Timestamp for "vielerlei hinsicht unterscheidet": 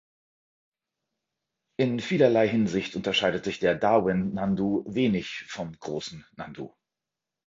1.99-3.43